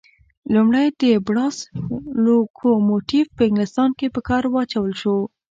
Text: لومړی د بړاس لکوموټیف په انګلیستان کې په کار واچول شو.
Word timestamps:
لومړی 0.53 0.87
د 1.01 1.03
بړاس 1.27 1.57
لکوموټیف 2.25 3.27
په 3.37 3.41
انګلیستان 3.49 3.89
کې 3.99 4.07
په 4.15 4.21
کار 4.29 4.43
واچول 4.53 4.91
شو. 5.01 5.17